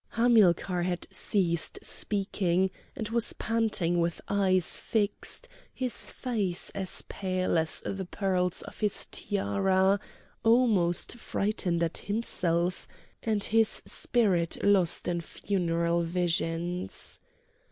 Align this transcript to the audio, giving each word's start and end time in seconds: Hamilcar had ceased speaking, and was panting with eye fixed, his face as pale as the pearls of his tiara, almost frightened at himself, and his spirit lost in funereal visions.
Hamilcar 0.13 0.81
had 0.81 1.05
ceased 1.11 1.77
speaking, 1.83 2.71
and 2.95 3.09
was 3.09 3.33
panting 3.33 3.99
with 3.99 4.19
eye 4.27 4.59
fixed, 4.59 5.47
his 5.71 6.09
face 6.11 6.71
as 6.71 7.03
pale 7.03 7.55
as 7.55 7.83
the 7.85 8.05
pearls 8.05 8.63
of 8.63 8.79
his 8.79 9.05
tiara, 9.11 9.99
almost 10.43 11.17
frightened 11.19 11.83
at 11.83 11.99
himself, 11.99 12.87
and 13.21 13.43
his 13.43 13.69
spirit 13.85 14.57
lost 14.63 15.07
in 15.07 15.21
funereal 15.21 16.01
visions. 16.01 17.19